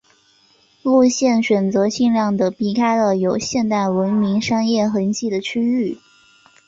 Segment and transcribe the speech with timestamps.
[0.81, 5.99] 路线选择尽量的避开了有现代文明商业痕迹的区域。